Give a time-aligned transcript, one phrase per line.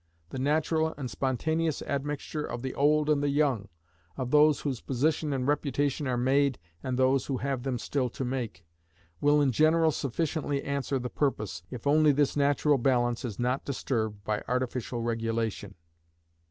[0.29, 3.67] The natural and spontaneous admixture of the old and the young,
[4.17, 8.25] of those whose position and reputation are made and those who have them still to
[8.25, 8.65] make,
[9.19, 14.23] will in general sufficiently answer the purpose, if only this natural balance is not disturbed
[14.23, 15.75] by artificial regulation.